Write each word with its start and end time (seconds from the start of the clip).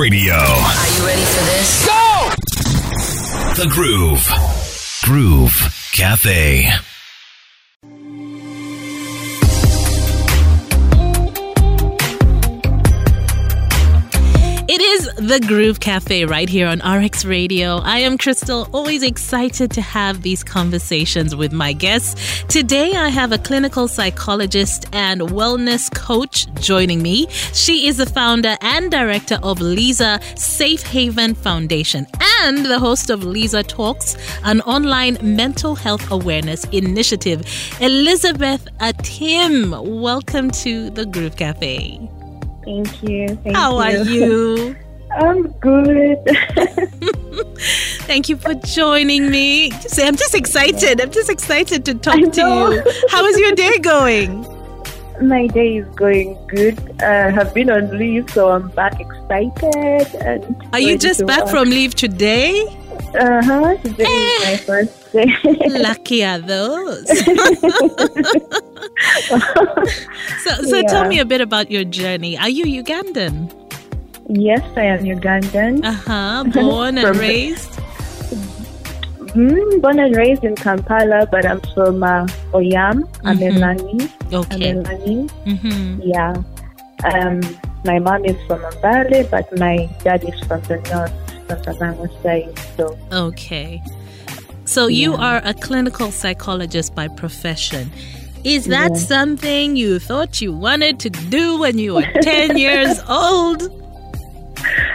RX 0.00 0.10
Radio. 0.10 0.34
Are 0.34 0.88
you 0.96 1.06
ready 1.06 1.24
for 1.24 1.44
this? 1.44 1.86
Go! 1.86 2.30
The 3.62 3.68
Groove. 3.68 4.26
Groove 5.04 5.90
Cafe. 5.92 6.89
The 15.30 15.38
Groove 15.46 15.78
Cafe 15.78 16.24
right 16.24 16.48
here 16.48 16.66
on 16.66 16.80
RX 16.80 17.24
Radio. 17.24 17.76
I 17.76 17.98
am 18.00 18.18
Crystal, 18.18 18.68
always 18.72 19.04
excited 19.04 19.70
to 19.70 19.80
have 19.80 20.22
these 20.22 20.42
conversations 20.42 21.36
with 21.36 21.52
my 21.52 21.72
guests. 21.72 22.42
Today, 22.48 22.94
I 22.96 23.10
have 23.10 23.30
a 23.30 23.38
clinical 23.38 23.86
psychologist 23.86 24.86
and 24.92 25.20
wellness 25.20 25.88
coach 25.94 26.52
joining 26.54 27.00
me. 27.00 27.28
She 27.52 27.86
is 27.86 27.98
the 27.98 28.06
founder 28.06 28.56
and 28.60 28.90
director 28.90 29.38
of 29.44 29.60
Lisa 29.60 30.18
Safe 30.34 30.82
Haven 30.82 31.36
Foundation 31.36 32.08
and 32.42 32.66
the 32.66 32.80
host 32.80 33.08
of 33.08 33.22
Lisa 33.22 33.62
Talks, 33.62 34.16
an 34.42 34.60
online 34.62 35.16
mental 35.22 35.76
health 35.76 36.10
awareness 36.10 36.64
initiative. 36.72 37.46
Elizabeth 37.80 38.66
Atim, 38.80 40.00
welcome 40.00 40.50
to 40.50 40.90
the 40.90 41.06
Groove 41.06 41.36
Cafe. 41.36 42.10
Thank 42.64 43.02
you. 43.04 43.28
Thank 43.28 43.54
How 43.54 43.74
you. 43.74 43.78
are 43.78 44.04
you? 44.04 44.76
I'm 45.16 45.48
good. 45.60 46.18
Thank 48.06 48.28
you 48.28 48.36
for 48.36 48.54
joining 48.54 49.30
me. 49.30 49.70
I'm 49.98 50.16
just 50.16 50.34
excited. 50.34 51.00
I'm 51.00 51.10
just 51.10 51.30
excited 51.30 51.84
to 51.84 51.94
talk 51.94 52.14
to 52.14 52.40
you. 52.40 52.82
How 53.10 53.24
is 53.24 53.38
your 53.38 53.52
day 53.52 53.78
going? 53.78 54.46
My 55.20 55.46
day 55.48 55.78
is 55.78 55.86
going 55.96 56.38
good. 56.48 56.78
I 57.02 57.30
have 57.30 57.52
been 57.52 57.70
on 57.70 57.96
leave, 57.98 58.30
so 58.30 58.50
I'm 58.50 58.68
back 58.70 58.98
excited. 59.00 60.14
And 60.22 60.56
Are 60.72 60.80
you 60.80 60.96
just 60.96 61.26
back 61.26 61.46
from 61.48 61.68
leave 61.68 61.94
today? 61.94 62.64
Uh 63.18 63.42
huh. 63.42 63.76
Today 63.78 64.04
is 64.04 64.44
my 64.44 64.56
first 64.56 65.12
day. 65.12 65.26
Lucky 65.68 66.24
are 66.24 66.38
those. 66.38 67.08
so, 70.38 70.62
so 70.62 70.82
tell 70.82 71.06
me 71.06 71.18
a 71.18 71.24
bit 71.24 71.40
about 71.40 71.70
your 71.70 71.84
journey. 71.84 72.38
Are 72.38 72.48
you 72.48 72.64
Ugandan? 72.82 73.59
Yes, 74.30 74.62
I 74.76 74.84
am 74.94 75.00
Ugandan. 75.04 75.84
Uh 75.84 75.92
huh. 75.92 76.44
Born 76.54 76.98
and 76.98 77.16
raised. 77.16 77.72
Mm, 79.34 79.80
born 79.80 80.00
and 80.00 80.16
raised 80.16 80.42
in 80.42 80.56
Kampala, 80.56 81.26
but 81.30 81.46
I'm 81.46 81.60
from 81.74 82.02
uh, 82.02 82.26
Oyam. 82.52 83.06
I'm 83.22 83.38
Mhm. 83.38 83.52
Elani. 83.52 84.10
I'm 84.32 84.34
Okay. 84.34 84.72
Elani. 84.74 85.30
Mm-hmm. 85.46 86.00
Yeah. 86.02 86.34
Um, 87.06 87.38
my 87.84 87.98
mom 88.00 88.24
is 88.24 88.36
from 88.48 88.58
Mbale, 88.60 89.30
but 89.30 89.46
my 89.58 89.88
dad 90.02 90.24
is 90.24 90.34
from 90.48 90.60
the 90.62 90.78
north, 90.90 91.14
from 91.46 91.62
Savannah 91.62 92.10
side. 92.22 92.50
So 92.76 92.98
Okay. 93.12 93.80
So 94.64 94.88
you 94.88 95.14
are 95.14 95.40
a 95.44 95.54
clinical 95.54 96.10
psychologist 96.10 96.94
by 96.96 97.06
profession. 97.08 97.90
Is 98.42 98.66
that 98.66 98.90
Yeah. 98.92 98.96
something 99.14 99.76
you 99.76 99.98
thought 100.00 100.40
you 100.42 100.52
wanted 100.52 100.98
to 101.00 101.10
do 101.10 101.58
when 101.58 101.78
you 101.78 101.94
were 101.94 102.06
10 102.22 102.56
years 102.58 102.98
old? 103.08 103.62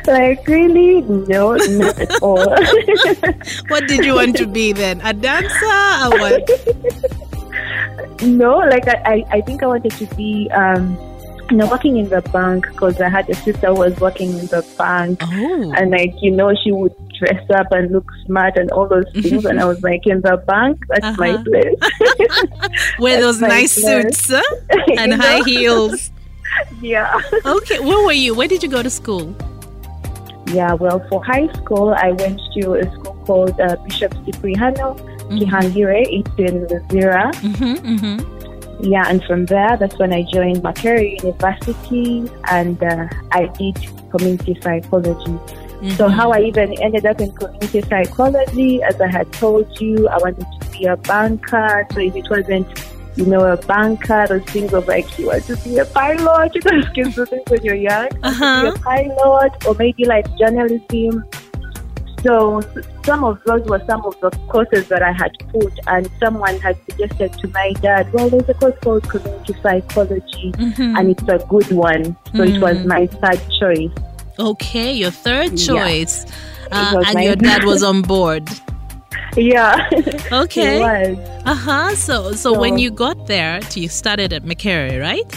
Like 0.07 0.47
really? 0.47 1.01
No, 1.01 1.55
not 1.55 1.99
at 1.99 2.21
all. 2.21 2.37
What 3.69 3.87
did 3.87 4.05
you 4.05 4.13
want 4.15 4.35
to 4.37 4.45
be 4.47 4.71
then? 4.73 5.01
A 5.01 5.13
dancer 5.13 5.65
or 6.05 6.09
what? 6.19 6.45
no, 8.23 8.57
like 8.57 8.87
I, 8.87 9.01
I, 9.05 9.23
I 9.37 9.41
think 9.41 9.63
I 9.63 9.67
wanted 9.67 9.91
to 9.93 10.05
be 10.15 10.49
um 10.53 10.97
you 11.51 11.57
know, 11.57 11.67
working 11.69 11.97
in 11.97 12.09
the 12.09 12.21
bank 12.33 12.65
because 12.71 12.99
I 12.99 13.07
had 13.07 13.29
a 13.29 13.35
sister 13.35 13.67
who 13.67 13.75
was 13.75 13.95
working 13.99 14.29
in 14.31 14.47
the 14.47 14.65
bank 14.79 15.19
Oh. 15.21 15.73
and 15.77 15.91
like, 15.91 16.15
you 16.19 16.31
know, 16.31 16.51
she 16.63 16.71
would 16.71 16.91
dress 17.19 17.47
up 17.51 17.67
and 17.71 17.91
look 17.91 18.09
smart 18.25 18.57
and 18.57 18.71
all 18.71 18.87
those 18.87 19.05
things 19.13 19.45
and 19.45 19.59
I 19.59 19.65
was 19.65 19.79
like 19.89 20.07
in 20.07 20.21
the 20.21 20.37
bank, 20.47 20.79
that's 20.89 21.15
my 21.19 21.31
Uh-huh. 21.35 21.43
place. 21.43 22.95
Wear 22.99 23.21
those 23.21 23.41
nice 23.41 23.79
place. 23.79 24.17
suits 24.25 24.31
huh? 24.31 24.41
and 24.97 25.13
high 25.13 25.41
heels. 25.45 26.09
Yeah. 26.81 27.19
Okay, 27.45 27.79
where 27.79 28.03
were 28.03 28.11
you? 28.13 28.33
Where 28.33 28.47
did 28.47 28.63
you 28.63 28.69
go 28.69 28.81
to 28.81 28.89
school? 28.89 29.35
Yeah, 30.47 30.73
well 30.73 31.05
for 31.09 31.23
high 31.23 31.47
school 31.53 31.93
I 31.97 32.11
went 32.11 32.39
to 32.59 32.75
a 32.75 32.91
school 32.93 33.15
called 33.25 33.59
uh, 33.59 33.75
Bishop 33.83 34.13
Cipriano 34.25 34.95
Kihangire, 35.29 36.05
it's 36.07 36.29
in 36.37 36.67
Luzira. 36.67 37.33
Mm-hmm, 37.33 37.95
mm-hmm. 37.95 38.35
Yeah, 38.83 39.05
and 39.07 39.23
from 39.23 39.45
there, 39.45 39.77
that's 39.77 39.97
when 39.97 40.13
I 40.13 40.23
joined 40.23 40.57
Makerere 40.57 41.17
University 41.23 42.29
and 42.49 42.81
uh, 42.83 43.07
I 43.31 43.47
did 43.47 43.77
community 44.11 44.57
psychology. 44.61 45.39
So, 45.97 46.07
how 46.07 46.31
I 46.31 46.41
even 46.41 46.73
ended 46.81 47.05
up 47.05 47.21
in 47.21 47.31
community 47.33 47.81
psychology, 47.81 48.81
as 48.81 48.99
I 48.99 49.07
had 49.07 49.31
told 49.33 49.79
you, 49.79 50.07
I 50.07 50.17
wanted 50.17 50.45
to 50.59 50.69
be 50.71 50.85
a 50.85 50.97
banker. 50.97 51.85
So, 51.91 51.99
if 51.99 52.15
it 52.15 52.29
wasn't, 52.29 52.67
you 53.15 53.25
know, 53.25 53.45
a 53.45 53.57
banker, 53.57 54.25
those 54.27 54.43
things 54.45 54.73
of 54.73 54.87
like, 54.87 55.17
you 55.17 55.27
want 55.27 55.43
to 55.45 55.55
be 55.57 55.77
a 55.77 55.85
pilot, 55.85 56.53
you 56.55 56.61
know, 56.65 56.81
kids 56.93 57.15
do 57.15 57.25
things 57.25 57.43
when 57.47 57.63
you're 57.63 57.75
young, 57.75 58.09
I 58.11 58.11
want 58.11 58.21
to 58.23 58.27
Uh-huh. 58.27 58.61
be 58.61 58.67
a 58.67 58.83
pilot, 58.83 59.65
or 59.67 59.75
maybe 59.75 60.05
like 60.05 60.25
journalism. 60.37 61.23
So, 62.23 62.59
some 63.05 63.23
of 63.23 63.39
those 63.45 63.61
were 63.67 63.81
some 63.87 64.03
of 64.03 64.19
the 64.19 64.31
courses 64.49 64.87
that 64.87 65.03
I 65.03 65.11
had 65.11 65.31
put, 65.49 65.71
and 65.87 66.09
someone 66.19 66.57
had 66.59 66.75
suggested 66.89 67.33
to 67.33 67.47
my 67.49 67.73
dad, 67.81 68.11
well, 68.13 68.29
there's 68.29 68.49
a 68.49 68.55
course 68.55 68.73
called 68.81 69.07
community 69.07 69.55
psychology, 69.61 70.51
Mhm. 70.57 70.97
and 70.97 71.09
it's 71.11 71.23
a 71.29 71.37
good 71.47 71.71
one. 71.71 72.15
So, 72.35 72.41
it 72.43 72.59
was 72.59 72.77
Mhm. 72.77 72.85
my 72.87 73.05
third 73.05 73.39
choice. 73.59 73.91
Okay, 74.39 74.91
your 74.93 75.11
third 75.11 75.51
Yeah. 75.59 75.67
choice. 75.85 76.25
Uh, 76.71 77.03
and 77.07 77.23
your 77.23 77.35
dad 77.35 77.63
was 77.71 77.83
on 77.83 78.01
board. 78.01 78.49
Yeah. 79.35 79.89
Okay. 80.31 80.77
It 80.77 80.81
was. 80.81 81.17
Uh 81.45 81.55
huh. 81.55 81.95
So, 81.95 82.31
so 82.33 82.57
when 82.57 82.77
you 82.77 82.89
got 82.89 83.27
there, 83.27 83.59
you 83.75 83.87
started 83.89 84.33
at 84.33 84.43
Makerere, 84.43 84.99
right? 84.99 85.29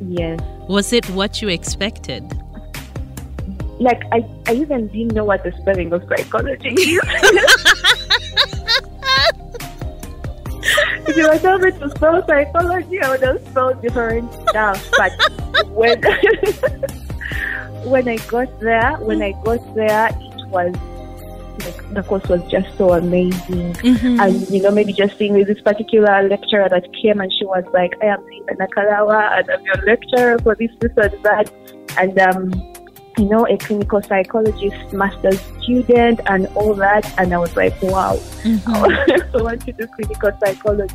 Yes. 0.00 0.40
Was 0.68 0.92
it 0.92 1.08
what 1.10 1.42
you 1.42 1.48
expected? 1.48 2.24
Like 3.78 4.02
I, 4.12 4.24
I 4.46 4.54
even 4.54 4.88
didn't 4.88 5.14
know 5.14 5.24
what 5.24 5.42
the 5.44 5.52
spelling 5.60 5.92
of 5.92 6.02
psychology 6.08 6.68
is. 6.70 7.00
if 11.06 11.16
you 11.16 11.28
were 11.28 11.38
telling 11.38 11.62
me 11.64 11.78
to 11.78 11.90
spell 11.90 12.26
psychology, 12.26 13.00
I 13.02 13.10
would 13.10 13.22
have 13.22 13.46
spelled 13.48 13.82
different 13.82 14.32
stuff. 14.48 14.82
But 14.96 15.12
when 15.68 16.00
when 17.84 18.08
I 18.08 18.16
got 18.28 18.60
there, 18.60 18.96
when 19.00 19.20
I 19.22 19.32
got 19.44 19.74
there, 19.74 20.08
it 20.08 20.48
was 20.48 20.74
like 21.60 21.94
the 21.94 22.02
course 22.02 22.26
was 22.28 22.42
just 22.50 22.76
so 22.76 22.92
amazing. 22.92 23.74
Mm-hmm. 23.74 24.20
And 24.20 24.50
you 24.50 24.62
know, 24.62 24.70
maybe 24.70 24.92
just 24.92 25.16
seeing 25.18 25.34
with 25.34 25.46
this 25.46 25.60
particular 25.60 26.28
lecturer 26.28 26.68
that 26.68 26.92
came 27.00 27.20
and 27.20 27.32
she 27.32 27.44
was 27.44 27.64
like, 27.72 27.94
I 28.02 28.06
am 28.06 28.24
Nakalawa 28.58 29.38
and 29.38 29.50
I'm 29.50 29.64
your 29.64 29.76
lecturer 29.86 30.38
for 30.40 30.54
this, 30.54 30.70
this 30.80 30.92
and 30.96 31.22
that. 31.22 31.52
And 31.98 32.18
um, 32.18 32.74
you 33.18 33.26
know, 33.26 33.46
a 33.46 33.56
clinical 33.56 34.02
psychologist, 34.02 34.92
master's 34.92 35.40
student 35.62 36.20
and 36.26 36.46
all 36.54 36.74
that. 36.74 37.12
And 37.18 37.32
I 37.32 37.38
was 37.38 37.56
like, 37.56 37.80
wow, 37.82 38.18
Mm-hmm. 38.44 39.36
I 39.38 39.42
want 39.42 39.62
to 39.62 39.72
do 39.72 39.86
clinical 39.86 40.30
psychology. 40.38 40.94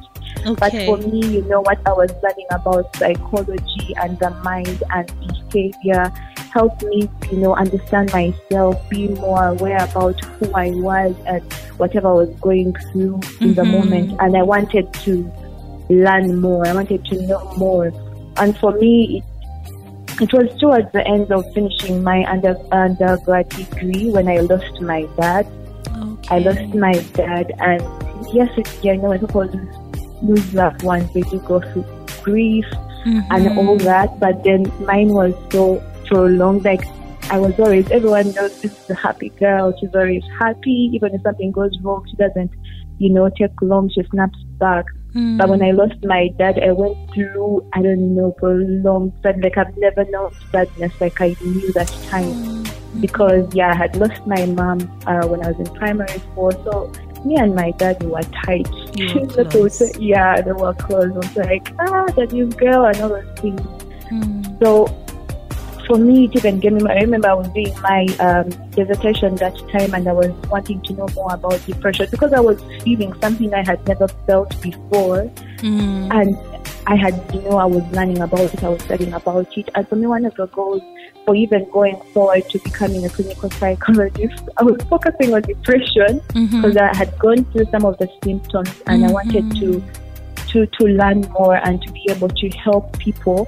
But 0.59 0.71
for 0.71 0.97
me, 0.97 1.25
you 1.25 1.41
know, 1.45 1.61
what 1.61 1.79
I 1.85 1.93
was 1.93 2.11
learning 2.21 2.45
about 2.51 2.95
psychology 2.95 3.95
and 3.97 4.17
the 4.19 4.29
mind 4.43 4.83
and 4.91 5.11
behavior 5.49 6.13
helped 6.53 6.83
me, 6.83 7.09
you 7.31 7.37
know, 7.37 7.55
understand 7.55 8.11
myself, 8.11 8.75
be 8.89 9.07
more 9.09 9.47
aware 9.47 9.83
about 9.83 10.19
who 10.25 10.51
I 10.53 10.71
was 10.71 11.15
and 11.27 11.41
whatever 11.77 12.09
I 12.09 12.13
was 12.13 12.29
going 12.41 12.73
through 12.91 13.19
in 13.41 13.53
the 13.55 13.63
Mhm. 13.63 13.71
moment. 13.71 14.13
And 14.19 14.35
I 14.35 14.43
wanted 14.43 14.91
to 15.05 15.31
learn 15.89 16.39
more. 16.41 16.67
I 16.67 16.73
wanted 16.73 17.05
to 17.05 17.21
know 17.27 17.41
more. 17.57 17.91
And 18.37 18.57
for 18.57 18.71
me, 18.73 19.23
it, 19.23 20.21
it 20.21 20.33
was 20.33 20.47
towards 20.59 20.91
the 20.91 21.05
end 21.07 21.31
of 21.31 21.45
finishing 21.53 22.03
my 22.03 22.23
under, 22.29 22.57
undergrad 22.71 23.49
degree 23.49 24.11
when 24.11 24.27
I 24.27 24.37
lost 24.37 24.81
my 24.81 25.07
dad. 25.19 25.45
okay. 26.01 26.35
I 26.35 26.39
lost 26.39 26.73
my 26.75 26.93
dad, 27.13 27.51
and 27.59 27.81
yes, 28.33 28.49
it's, 28.57 28.85
I 28.85 28.95
know 28.97 29.17
people 29.17 29.47
lose, 30.21 30.53
loved 30.53 30.83
ones, 30.83 31.11
they 31.13 31.21
do 31.21 31.39
go 31.39 31.59
through 31.59 31.85
grief 32.23 32.65
and 33.05 33.47
Mhm. 33.47 33.57
all 33.57 33.77
that, 33.77 34.19
but 34.19 34.43
then 34.43 34.69
mine 34.85 35.09
was 35.09 35.33
so 35.51 35.81
prolonged. 36.09 36.65
Like, 36.65 36.83
I 37.31 37.37
was 37.37 37.57
always, 37.59 37.89
everyone 37.91 38.31
knows 38.31 38.61
this 38.61 38.71
is 38.71 38.89
a 38.89 38.95
happy 38.95 39.29
girl. 39.29 39.73
She's 39.79 39.93
always 39.93 40.23
happy. 40.39 40.89
Even 40.93 41.13
if 41.13 41.21
something 41.21 41.51
goes 41.51 41.77
wrong, 41.81 42.05
she 42.09 42.15
doesn't, 42.17 42.51
you 42.97 43.09
know, 43.09 43.29
take 43.29 43.61
long. 43.61 43.89
She 43.89 44.03
snaps 44.11 44.39
back. 44.57 44.85
Mm. 45.13 45.37
But 45.37 45.49
when 45.49 45.63
I 45.63 45.71
lost 45.71 46.03
my 46.03 46.29
dad, 46.37 46.59
I 46.61 46.71
went 46.71 46.97
through, 47.13 47.67
I 47.73 47.81
don't 47.81 48.15
know, 48.15 48.31
prolonged 48.31 49.13
sadness. 49.23 49.55
Like, 49.55 49.57
I've 49.57 49.77
never 49.77 50.05
known 50.05 50.33
sadness 50.51 50.93
like 50.99 51.21
I 51.21 51.35
knew 51.41 51.71
that 51.73 51.87
time 52.09 52.59
because 52.99 53.53
yeah, 53.53 53.71
I 53.71 53.75
had 53.75 53.95
lost 53.95 54.25
my 54.25 54.45
mom 54.45 54.79
uh, 55.05 55.25
when 55.27 55.43
I 55.43 55.51
was 55.51 55.67
in 55.67 55.75
primary 55.75 56.19
school. 56.19 56.51
So 56.51 56.91
me 57.23 57.35
and 57.35 57.55
my 57.55 57.71
dad 57.71 58.01
we 58.03 58.09
were 58.09 58.23
tight. 58.45 58.67
Were 59.37 59.45
close. 59.45 59.97
yeah, 59.97 60.41
they 60.41 60.51
were 60.51 60.73
close. 60.73 61.05
I 61.05 61.17
was 61.17 61.37
like, 61.37 61.71
ah, 61.79 62.05
that 62.17 62.31
new 62.33 62.47
girl 62.47 62.85
and 62.85 62.99
all 63.01 63.09
those 63.09 63.39
things. 63.39 63.61
Mm. 64.11 64.61
So 64.61 64.87
for 65.89 65.97
me, 65.97 66.25
it 66.25 66.35
even 66.35 66.59
gave 66.59 66.73
me. 66.73 66.81
I 66.89 66.99
remember 66.99 67.27
I 67.29 67.33
was 67.33 67.47
doing 67.49 67.73
my 67.81 68.05
um, 68.27 68.47
dissertation 68.77 69.35
that 69.37 69.57
time, 69.73 69.93
and 69.95 70.07
I 70.07 70.13
was 70.13 70.29
wanting 70.49 70.79
to 70.83 70.93
know 70.93 71.07
more 71.15 71.33
about 71.33 71.65
depression 71.65 72.07
because 72.11 72.31
I 72.31 72.39
was 72.39 72.61
feeling 72.83 73.11
something 73.19 73.53
I 73.53 73.63
had 73.65 73.85
never 73.87 74.07
felt 74.27 74.49
before, 74.61 75.23
Mm. 75.59 76.07
and 76.19 76.37
I 76.87 76.95
had, 76.95 77.13
you 77.33 77.41
know, 77.41 77.57
I 77.57 77.65
was 77.65 77.83
learning 77.91 78.19
about 78.19 78.39
it. 78.53 78.63
I 78.63 78.69
was 78.69 78.81
studying 78.83 79.13
about 79.13 79.57
it, 79.57 79.67
and 79.75 79.87
for 79.89 79.95
me, 79.97 80.05
one 80.07 80.25
of 80.25 80.35
the 80.35 80.45
goals 80.47 80.81
for 81.25 81.35
even 81.35 81.65
going 81.71 81.97
forward 82.13 82.47
to 82.51 82.59
becoming 82.59 83.03
a 83.05 83.09
clinical 83.09 83.49
psychologist, 83.51 84.43
I 84.57 84.63
was 84.63 84.77
focusing 84.83 85.33
on 85.33 85.41
depression 85.41 86.21
Mhm. 86.33 86.61
because 86.61 86.77
I 86.77 86.95
had 86.95 87.17
gone 87.19 87.43
through 87.51 87.65
some 87.71 87.83
of 87.83 87.97
the 87.97 88.07
symptoms, 88.23 88.71
and 88.85 89.05
I 89.05 89.11
wanted 89.11 89.51
to 89.59 89.83
to 90.51 90.65
to 90.77 90.83
learn 90.85 91.21
more 91.39 91.55
and 91.57 91.81
to 91.81 91.91
be 91.91 92.03
able 92.09 92.29
to 92.29 92.49
help 92.49 92.97
people 92.99 93.47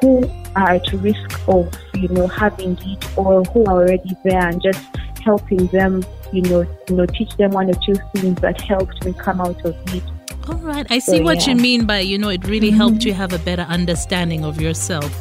who 0.00 0.28
are 0.56 0.70
at 0.70 0.92
risk 0.94 1.48
of 1.48 1.72
you 1.94 2.08
know 2.08 2.26
having 2.26 2.78
it 2.82 3.18
or 3.18 3.42
who 3.44 3.64
are 3.66 3.82
already 3.82 4.16
there 4.24 4.46
and 4.48 4.62
just 4.62 4.80
helping 5.24 5.66
them 5.68 6.04
you 6.32 6.42
know 6.42 6.66
you 6.88 6.96
know 6.96 7.06
teach 7.06 7.36
them 7.36 7.50
one 7.52 7.68
or 7.70 7.78
two 7.84 7.94
things 8.14 8.40
that 8.40 8.60
helped 8.60 9.04
me 9.04 9.12
come 9.14 9.40
out 9.40 9.60
of 9.64 9.74
it 9.94 10.02
All 10.48 10.54
right. 10.56 10.86
I 10.90 10.98
see 10.98 11.18
So, 11.18 11.22
what 11.24 11.46
you 11.46 11.54
mean 11.54 11.84
by, 11.84 12.00
you 12.00 12.16
know, 12.16 12.30
it 12.30 12.42
really 12.46 12.68
mm-hmm. 12.68 12.78
helped 12.78 13.04
you 13.04 13.12
have 13.12 13.34
a 13.34 13.38
better 13.38 13.66
understanding 13.68 14.44
of 14.46 14.58
yourself. 14.60 15.12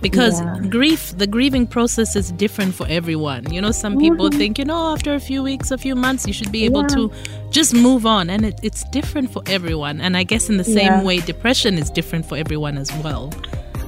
Because 0.00 0.40
Yeah. 0.40 0.58
grief, 0.70 1.02
the 1.18 1.26
grieving 1.26 1.66
process 1.66 2.16
is 2.16 2.32
different 2.32 2.74
for 2.74 2.86
everyone. 2.88 3.52
You 3.52 3.60
know, 3.60 3.72
some 3.72 3.98
people 3.98 4.30
mm-hmm. 4.30 4.38
think, 4.38 4.58
you 4.58 4.64
know, 4.64 4.92
after 4.94 5.12
a 5.14 5.20
few 5.20 5.42
weeks, 5.42 5.70
a 5.70 5.76
few 5.76 5.94
months, 5.94 6.26
you 6.26 6.32
should 6.32 6.52
be 6.52 6.64
able 6.64 6.82
Yeah. 6.82 6.96
to 6.96 7.12
just 7.50 7.74
move 7.74 8.06
on. 8.06 8.30
And 8.30 8.44
it, 8.46 8.58
it's 8.62 8.84
different 8.84 9.30
for 9.34 9.42
everyone. 9.46 10.00
And 10.00 10.16
I 10.16 10.22
guess 10.24 10.48
in 10.48 10.56
the 10.56 10.64
same 10.64 10.92
Yeah. 10.92 11.02
way, 11.08 11.20
depression 11.20 11.76
is 11.76 11.90
different 11.90 12.24
for 12.24 12.36
everyone 12.38 12.78
as 12.78 12.90
well. 13.04 13.32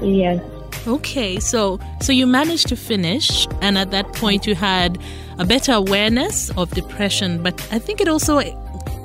Yes 0.03 0.41
Okay, 0.87 1.41
so 1.41 1.81
so 2.01 2.13
you 2.13 2.29
managed 2.29 2.69
to 2.69 2.77
finish, 2.77 3.49
and 3.61 3.77
at 3.77 3.91
that 3.91 4.13
point 4.13 4.47
you 4.47 4.55
had 4.55 4.99
a 5.39 5.45
better 5.45 5.73
awareness 5.73 6.51
of 6.57 6.71
depression. 6.71 7.43
But 7.43 7.55
I 7.73 7.81
think 7.81 8.01
it 8.01 8.07
also 8.07 8.39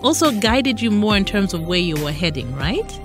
also 0.04 0.32
guided 0.40 0.80
you 0.80 0.92
more 0.92 1.18
in 1.18 1.26
terms 1.26 1.56
of 1.56 1.66
where 1.66 1.80
you 1.80 1.96
were 2.04 2.12
heading, 2.12 2.54
right? 2.56 3.00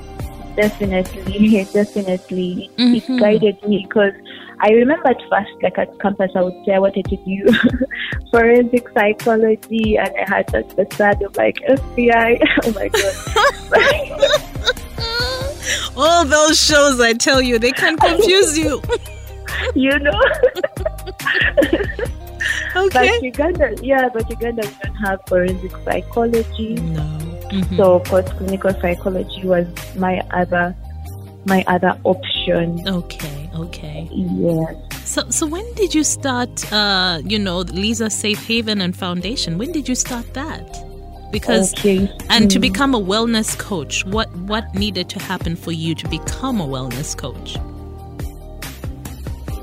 definitely 0.57 1.65
definitely 1.73 2.71
it, 2.79 2.81
Mhm. 2.81 2.97
it 2.97 3.21
guided 3.21 3.63
me 3.69 3.87
because 3.89 4.13
I 4.61 4.71
remember 4.71 5.09
at 5.09 5.21
first, 5.31 5.53
like 5.63 5.77
at 5.79 5.99
campus, 6.01 6.31
I 6.35 6.41
would 6.43 6.55
say 6.65 6.73
I 6.73 6.79
wanted 6.79 7.05
to 7.07 7.17
do 7.17 7.47
forensic 8.31 8.89
psychology, 8.95 9.97
and 9.99 10.11
I 10.17 10.25
had 10.35 10.47
that 10.49 10.73
facade 10.73 11.23
of 11.23 11.37
like 11.37 11.57
FBI. 11.69 12.39
oh 12.65 12.73
my 12.73 12.89
god! 12.89 13.13
All 15.97 16.25
those 16.25 16.61
shows, 16.63 17.01
I 17.01 17.15
tell 17.15 17.41
you, 17.41 17.59
they 17.59 17.73
can 17.73 17.97
confuse 17.97 18.59
you. 18.59 18.83
you 19.75 19.99
know. 19.99 20.21
Okay. 22.77 23.09
But 23.09 23.23
Uganda, 23.23 23.75
yeah, 23.83 24.09
but 24.13 24.29
Uganda 24.31 24.63
we 24.63 24.75
don't 24.85 24.95
have 24.97 25.21
forensic 25.27 25.73
psychology. 25.85 26.75
No. 26.75 27.03
Mhm. 27.51 27.77
So 27.77 27.95
of 27.95 28.05
course 28.05 28.31
clinical 28.35 28.73
psychology 28.81 29.43
was 29.47 29.67
my 29.97 30.21
other 30.31 30.77
my 31.47 31.65
other 31.67 31.99
option. 32.05 32.87
okay, 32.87 33.51
okay. 33.55 34.09
Yes. 34.13 34.75
So, 35.05 35.23
so 35.31 35.47
when 35.47 35.65
did 35.75 35.95
you 35.95 36.05
start? 36.05 36.71
Uh, 36.73 37.21
you 37.25 37.39
know, 37.39 37.59
Lisa 37.61 38.11
Safe 38.11 38.45
Haven 38.47 38.81
and 38.81 38.95
Foundation. 38.97 39.57
When 39.59 39.73
did 39.73 39.89
you 39.89 39.95
start 39.95 40.35
that? 40.35 40.85
Because 41.33 41.75
okay. 41.75 42.09
And 42.31 42.51
to 42.51 42.59
Mm. 42.59 42.63
become 42.63 42.95
a 42.95 43.01
wellness 43.01 43.59
coach, 43.59 44.05
what 44.07 44.35
what 44.37 44.75
needed 44.75 45.09
to 45.11 45.19
happen 45.19 45.57
for 45.57 45.73
you 45.73 45.95
to 45.95 46.09
become 46.09 46.61
a 46.61 46.67
wellness 46.67 47.17
coach? 47.17 47.57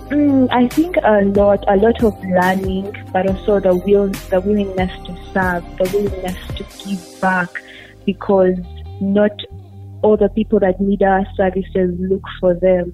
Mm, 0.09 0.47
I 0.51 0.67
think 0.67 0.95
a 0.97 1.21
lot, 1.25 1.63
a 1.67 1.77
lot 1.77 2.03
of 2.03 2.13
learning, 2.23 2.93
but 3.13 3.27
also 3.27 3.59
the 3.59 3.75
will, 3.75 4.11
the 4.29 4.41
willingness 4.41 4.91
to 5.05 5.15
serve, 5.33 5.63
the 5.79 5.89
willingness 5.93 6.37
to 6.57 6.65
give 6.85 7.01
back, 7.21 7.49
because 8.05 8.55
not 8.99 9.31
all 10.03 10.17
the 10.17 10.29
people 10.29 10.59
that 10.59 10.79
need 10.79 11.01
our 11.01 11.25
services 11.35 11.95
look 11.99 12.21
for 12.39 12.53
them. 12.53 12.93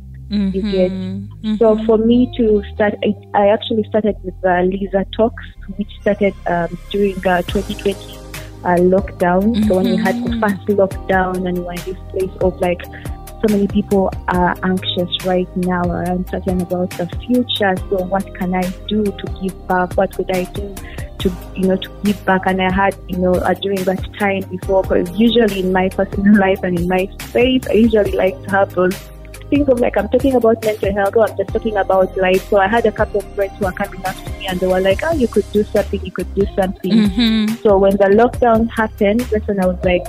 You 0.53 0.61
get 0.61 0.91
Mhm, 0.91 1.27
So 1.59 1.75
mhm. 1.75 1.85
for 1.85 1.97
me 1.97 2.29
to 2.37 2.63
start, 2.73 2.93
I, 3.03 3.13
I 3.33 3.47
actually 3.49 3.83
started 3.85 4.15
with 4.23 4.35
uh, 4.45 4.61
Lisa 4.61 5.05
Talks, 5.17 5.43
which 5.77 5.89
started 6.01 6.33
um, 6.47 6.77
during 6.91 7.17
uh, 7.27 7.41
2020 7.47 8.18
uh, 8.63 8.75
lockdown. 8.75 9.65
So 9.67 9.75
when 9.75 9.89
we 9.89 9.97
had 9.97 10.15
the 10.23 10.29
Mhm. 10.29 10.39
first 10.41 10.67
lockdown 10.67 11.47
and 11.47 11.57
we 11.57 11.63
were 11.63 11.73
in 11.73 11.83
this 11.85 11.97
place 12.11 12.35
of 12.41 12.59
like, 12.59 12.81
so 13.41 13.47
many 13.49 13.67
people 13.67 14.11
are 14.27 14.53
anxious 14.63 15.09
right 15.25 15.47
now 15.55 15.81
or 15.83 16.01
uncertain 16.03 16.61
about 16.61 16.89
the 16.91 17.07
future. 17.25 17.73
So 17.89 18.03
what 18.03 18.25
can 18.35 18.53
I 18.53 18.63
do 18.87 19.03
to 19.03 19.25
give 19.41 19.67
back? 19.67 19.93
What 19.95 20.17
would 20.17 20.29
I 20.35 20.43
do 20.43 20.75
to, 21.19 21.31
you 21.55 21.67
know, 21.69 21.77
to 21.77 21.89
give 22.03 22.25
back? 22.25 22.41
And 22.45 22.61
I 22.61 22.69
had, 22.69 22.95
you 23.07 23.17
know, 23.17 23.35
uh, 23.35 23.53
during 23.53 23.81
that 23.85 24.05
time 24.19 24.41
before, 24.49 24.81
because 24.83 25.09
usually 25.17 25.61
in 25.61 25.71
my 25.71 25.87
personal 25.87 26.37
life 26.45 26.59
and 26.63 26.77
in 26.77 26.87
my 26.89 27.07
space, 27.21 27.63
I 27.69 27.73
usually 27.73 28.11
like 28.11 28.35
to 28.43 28.51
have 28.51 28.75
those 28.75 29.08
things 29.49 29.67
of 29.69 29.79
like 29.79 29.97
I'm 29.97 30.09
talking 30.09 30.35
about 30.35 30.63
mental 30.63 30.93
health 30.93 31.15
or 31.15 31.29
I'm 31.29 31.37
just 31.37 31.49
talking 31.49 31.77
about 31.77 32.15
life. 32.17 32.47
So 32.49 32.57
I 32.57 32.67
had 32.67 32.85
a 32.85 32.91
couple 32.91 33.19
of 33.19 33.35
friends 33.35 33.53
who 33.57 33.65
were 33.65 33.71
coming 33.71 34.05
up 34.05 34.15
to 34.15 34.29
me 34.37 34.47
and 34.47 34.59
they 34.59 34.67
were 34.67 34.79
like, 34.79 35.01
"Oh, 35.03 35.13
you 35.13 35.27
could 35.27 35.49
do 35.51 35.63
something. 35.63 36.03
You 36.05 36.11
could 36.11 36.33
do 36.35 36.45
something." 36.55 36.91
Mhm. 36.91 37.61
So 37.63 37.77
when 37.77 37.97
the 37.97 38.09
lockdown 38.21 38.69
happened, 38.69 39.21
that's 39.31 39.47
when 39.47 39.59
I 39.59 39.65
was 39.65 39.77
like, 39.83 40.05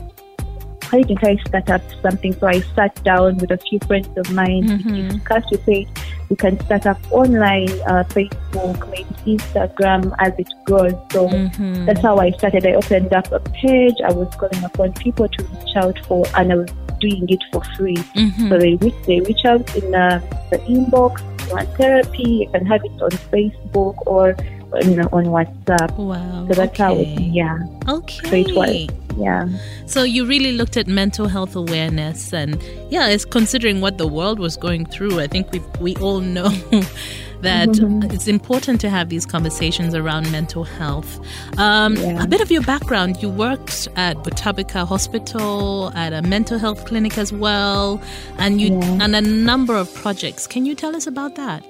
"Why 0.90 1.02
didn't 1.02 1.25
I 1.25 1.37
start 1.48 1.70
up 1.70 1.82
something?" 2.02 2.32
So 2.40 2.46
I 2.46 2.60
sat 2.76 3.02
down 3.04 3.37
with 3.38 3.50
a 3.50 3.58
few 3.58 3.78
friends 3.87 4.08
of 4.16 4.31
mine. 4.32 4.66
We 4.66 4.76
Mhm. 4.78 5.10
discussed. 5.12 5.50
We 5.50 5.58
said 5.66 5.87
we 6.31 6.37
can 6.37 6.60
start 6.64 6.87
up 6.87 6.98
online, 7.10 7.69
uh, 7.88 8.04
Facebook, 8.10 8.88
maybe 8.90 9.37
Instagram 9.37 10.12
as 10.19 10.32
it 10.38 10.48
grows. 10.64 10.94
So. 11.12 11.28
Mhm. 11.28 11.87
That's 11.87 12.00
how 12.00 12.19
I 12.19 12.31
started. 12.32 12.66
I 12.66 12.75
opened 12.75 13.12
up 13.12 13.31
a 13.32 13.40
page. 13.40 13.96
I 14.08 14.12
was 14.12 14.28
calling 14.37 14.62
upon 14.64 14.92
people 14.92 15.26
to 15.28 15.44
reach 15.44 15.76
out 15.76 15.98
for, 16.06 16.25
and 16.37 16.52
I 16.52 16.56
was 16.56 16.70
doing 17.00 17.25
it 17.28 17.42
for 17.52 17.62
free. 17.76 17.96
Mhm. 18.14 18.48
So 18.50 18.58
they 18.58 18.75
reach, 18.76 18.94
they 19.06 19.20
reach 19.20 19.44
out 19.44 19.75
in 19.76 19.94
uh, 19.94 20.20
the 20.50 20.58
inbox, 20.58 21.22
on 21.52 21.66
therapy. 21.78 22.31
You 22.44 22.48
can 22.52 22.64
have 22.66 22.82
it 22.84 22.92
on 23.02 23.10
Facebook 23.32 23.94
or 24.06 24.37
on, 24.73 25.00
on 25.12 25.25
WhatsApp. 25.35 25.97
Wow. 25.99 26.47
So 26.49 26.54
that's 26.54 26.78
how, 26.78 26.94
it, 26.94 27.09
okay. 27.09 27.30
yeah, 27.32 27.59
Okay. 27.88 28.28
so 28.28 28.37
it 28.37 28.54
was, 28.54 28.87
yeah. 29.21 29.49
So 29.87 30.03
you 30.03 30.25
really 30.27 30.53
looked 30.53 30.77
at 30.77 30.87
mental 30.87 31.29
health 31.29 31.55
awareness, 31.57 32.33
and 32.33 32.57
yeah, 32.91 33.09
it's 33.09 33.25
considering 33.25 33.81
what 33.81 33.99
the 33.99 34.07
world 34.07 34.39
was 34.39 34.57
going 34.57 34.87
through. 34.87 35.21
I 35.21 35.27
think 35.27 35.50
we 35.53 35.61
we 35.81 35.97
all 35.97 36.21
know 36.21 36.49
that 37.49 37.69
Mhm. 37.71 38.12
it's 38.15 38.29
important 38.29 38.81
to 38.83 38.89
have 38.91 39.09
these 39.09 39.25
conversations 39.27 39.95
around 39.95 40.31
mental 40.31 40.65
health. 40.65 41.11
Um, 41.59 41.97
Yeah. 41.97 42.23
A 42.25 42.27
bit 42.27 42.41
of 42.41 42.50
your 42.50 42.62
background: 42.62 43.23
you 43.23 43.29
worked 43.31 43.89
at 43.97 44.17
Butabika 44.25 44.87
Hospital, 44.87 45.91
at 45.95 46.12
a 46.12 46.23
mental 46.23 46.59
health 46.59 46.85
clinic 46.89 47.17
as 47.19 47.33
well, 47.33 48.00
and 48.39 48.61
you 48.61 48.69
Yeah. 48.79 49.05
and 49.05 49.17
a 49.17 49.21
number 49.50 49.75
of 49.75 49.87
projects. 50.03 50.47
Can 50.47 50.67
you 50.67 50.75
tell 50.75 50.95
us 50.97 51.07
about 51.07 51.35
that? 51.37 51.65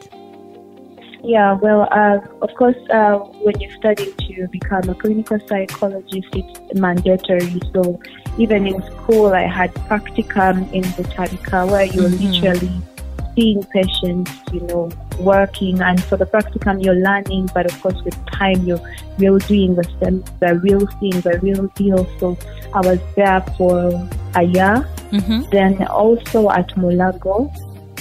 Yeah, 1.22 1.52
well, 1.54 1.86
uh, 1.90 2.20
of 2.40 2.54
course, 2.54 2.76
uh, 2.90 3.18
when 3.44 3.60
you 3.60 3.70
study 3.72 4.12
to 4.12 4.48
become 4.48 4.88
a 4.88 4.94
clinical 4.94 5.38
psychologist, 5.46 6.28
it's 6.32 6.80
mandatory. 6.80 7.60
So 7.74 8.00
even 8.38 8.66
in 8.66 8.82
school, 8.82 9.26
I 9.26 9.42
had 9.42 9.72
practicum 9.88 10.72
in 10.72 10.82
Butabika 10.82 11.70
where 11.70 11.84
you're 11.84 12.08
Mhm. 12.08 12.32
literally 12.32 12.72
seeing 13.36 13.62
patients, 13.64 14.30
you 14.52 14.60
know, 14.62 14.90
working. 15.20 15.80
And 15.80 16.02
for 16.02 16.16
the 16.16 16.26
practicum, 16.26 16.82
you're 16.82 16.94
learning, 16.94 17.50
but 17.54 17.66
of 17.66 17.80
course, 17.82 18.02
with 18.04 18.16
time, 18.26 18.64
you're, 18.64 18.80
you're 19.18 19.38
doing 19.40 19.74
the, 19.76 19.84
same, 20.02 20.24
the 20.40 20.56
real 20.56 20.86
thing, 20.98 21.20
the 21.20 21.38
real 21.42 21.66
deal. 21.74 22.06
So 22.18 22.36
I 22.74 22.80
was 22.80 22.98
there 23.14 23.40
for 23.56 24.08
a 24.34 24.42
year. 24.42 24.86
Mm-hmm. 25.12 25.42
Then 25.50 25.86
also 25.86 26.50
at 26.50 26.68
Mulago 26.76 27.50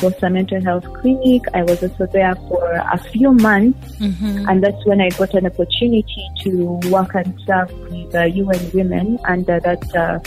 was 0.01 0.13
a 0.23 0.29
mental 0.29 0.61
health 0.63 0.85
clinic. 1.01 1.43
I 1.53 1.63
was 1.63 1.81
also 1.83 2.05
there 2.07 2.35
for 2.47 2.71
a 2.73 2.97
few 3.11 3.31
months, 3.33 3.77
Mm-hmm. 3.99 4.47
and 4.49 4.63
that's 4.63 4.85
when 4.85 5.01
I 5.01 5.09
got 5.09 5.33
an 5.33 5.45
opportunity 5.45 6.25
to 6.43 6.79
work 6.89 7.15
and 7.15 7.33
serve 7.45 7.71
with 7.91 8.15
uh, 8.15 8.23
UN 8.23 8.71
Women 8.73 9.19
under 9.27 9.59
that 9.59 9.83
uh, 9.95 10.19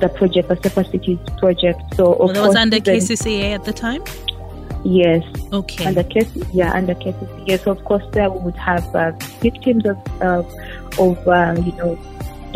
the 0.00 0.08
project, 0.10 0.48
the 0.48 0.58
Super 0.62 0.84
Cities 0.84 1.18
project. 1.38 1.80
So 1.94 2.12
of 2.14 2.18
Well, 2.18 2.28
that 2.34 2.46
was 2.48 2.56
under 2.56 2.76
even- 2.76 2.96
KCCA 2.96 3.54
at 3.54 3.64
the 3.64 3.72
time. 3.72 4.02
Yes, 4.84 5.24
Okay. 5.52 5.84
under 5.86 6.04
cases, 6.04 6.44
yeah, 6.52 6.72
under 6.72 6.94
cases. 6.94 7.28
Yes, 7.46 7.66
of 7.66 7.82
course, 7.84 8.04
there 8.12 8.30
we 8.30 8.38
would 8.40 8.56
have 8.56 8.84
uh, 8.94 9.10
victims 9.40 9.84
of 9.84 9.96
uh, 10.20 10.42
of 10.98 11.18
uh, 11.26 11.54
you 11.64 11.72
know 11.72 11.98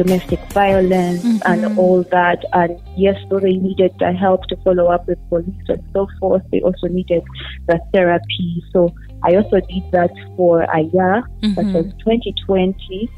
domestic 0.03 0.41
violence 0.53 1.25
Mhm. 1.25 1.41
and 1.51 1.79
all 1.79 2.01
that. 2.19 2.41
And 2.61 2.73
yes, 2.97 3.17
though 3.29 3.41
they 3.47 3.57
needed 3.67 3.93
the 3.99 4.13
help 4.25 4.41
to 4.51 4.57
follow 4.65 4.87
up 4.95 5.03
with 5.09 5.19
police 5.29 5.67
and 5.69 5.83
so 5.95 6.03
forth, 6.19 6.43
they 6.53 6.61
also 6.69 6.87
needed 6.99 7.23
the 7.69 7.79
therapy. 7.93 8.63
So 8.73 8.81
I 9.29 9.31
also 9.39 9.59
did 9.73 9.85
that 9.93 10.13
for 10.37 10.55
a 10.63 10.81
year. 10.97 11.15
That 11.57 11.67
Mhm. 11.67 11.75
was 11.75 11.87
2020. 12.05 13.09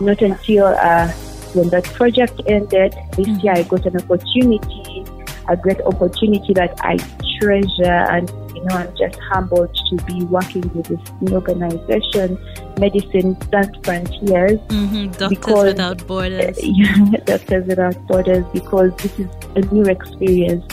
Not 0.00 0.20
until 0.30 0.66
uh, 0.90 1.08
when 1.56 1.68
that 1.74 1.84
project 1.98 2.36
ended 2.46 2.92
this 3.16 3.28
Mhm. 3.28 3.42
year, 3.44 3.54
I 3.60 3.62
got 3.62 3.86
an 3.86 3.96
opportunity, 4.02 5.04
a 5.48 5.56
great 5.56 5.80
opportunity 5.92 6.52
that 6.60 6.72
I 6.92 6.94
treasure 7.38 8.00
and 8.14 8.26
know 8.64 8.76
I'm 8.76 8.96
just 8.96 9.18
humbled 9.20 9.74
to 9.74 9.96
be 10.04 10.24
working 10.24 10.62
with 10.74 10.86
this 10.86 11.00
new 11.20 11.34
organization, 11.34 12.38
Medicine 12.78 13.36
Sans 13.50 13.76
Frontiers. 13.82 14.58
Mm-hmm. 14.68 15.06
Doctors 15.12 15.28
because, 15.28 15.64
Without 15.64 16.06
Borders. 16.06 16.58
Yeah, 16.62 16.96
Doctors 17.24 17.66
Without 17.66 18.06
Borders 18.06 18.44
because 18.52 18.94
this 18.96 19.18
is 19.18 19.28
a 19.56 19.60
new 19.72 19.84
experience. 19.84 20.64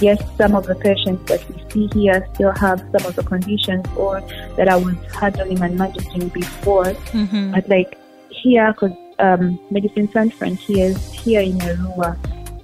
Yes, 0.00 0.22
some 0.36 0.54
of 0.54 0.66
the 0.66 0.74
patients 0.74 1.28
that 1.28 1.42
we 1.48 1.70
see 1.70 2.00
here 2.00 2.26
still 2.34 2.52
have 2.52 2.80
some 2.92 3.06
of 3.06 3.16
the 3.16 3.22
conditions 3.22 3.86
or 3.96 4.20
that 4.56 4.68
I 4.68 4.76
was 4.76 4.94
handling 5.14 5.60
and 5.60 5.76
managing 5.76 6.28
before. 6.28 6.84
Mm-hmm. 6.84 7.52
But 7.52 7.68
like 7.68 7.98
here, 8.30 8.72
because 8.72 8.96
um, 9.18 9.58
Medicine 9.70 10.10
Sans 10.12 10.32
Frontiers 10.32 11.12
here 11.12 11.40
in 11.40 11.58
Arua, 11.58 12.16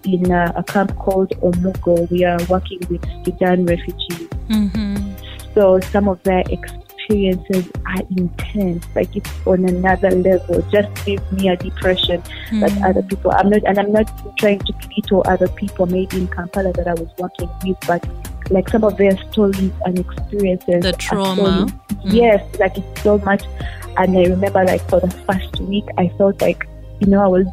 in 0.06 0.30
uh, 0.30 0.52
a 0.56 0.62
camp 0.62 0.96
called 0.96 1.30
Omugo, 1.40 2.08
we 2.10 2.24
are 2.24 2.38
working 2.48 2.78
with 2.88 3.02
Sudan 3.24 3.66
refugees. 3.66 4.28
Mm-hmm. 4.48 5.12
So 5.54 5.80
some 5.80 6.08
of 6.08 6.22
their 6.22 6.42
experiences 6.48 7.70
are 7.86 8.02
intense, 8.16 8.84
like 8.94 9.14
it's 9.16 9.30
on 9.46 9.64
another 9.64 10.10
level. 10.10 10.62
Just 10.70 10.88
gives 11.04 11.32
me 11.32 11.48
a 11.48 11.56
depression 11.56 12.22
that 12.60 12.70
Mm. 12.72 12.88
other 12.88 13.02
people. 13.02 13.32
I'm 13.32 13.50
not, 13.50 13.62
and 13.64 13.78
I'm 13.78 13.92
not 13.92 14.08
trying 14.38 14.60
to 14.60 14.72
belittle 14.72 15.22
other 15.26 15.48
people. 15.48 15.86
Maybe 15.86 16.18
in 16.18 16.28
Kampala 16.28 16.72
that 16.74 16.86
I 16.86 16.94
was 16.94 17.08
working 17.18 17.48
with, 17.64 17.76
but 17.86 18.06
like 18.50 18.68
some 18.68 18.84
of 18.84 18.96
their 18.96 19.16
stories 19.30 19.72
and 19.84 19.98
experiences. 19.98 20.82
The 20.82 20.92
trauma. 20.92 21.66
so- 21.68 21.74
Mm. 22.06 22.12
Yes, 22.12 22.42
like 22.60 22.76
it's 22.78 23.02
so 23.02 23.18
much. 23.18 23.42
And 23.96 24.16
I 24.16 24.24
remember, 24.24 24.62
like 24.64 24.82
for 24.88 25.00
the 25.00 25.10
first 25.10 25.58
week, 25.60 25.84
I 25.98 26.08
felt 26.18 26.40
like 26.40 26.66
you 27.00 27.06
know 27.08 27.20
I 27.22 27.26
was 27.26 27.46